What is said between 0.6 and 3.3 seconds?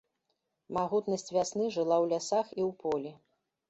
Магутнасць вясны жыла ў лясах і ў полі.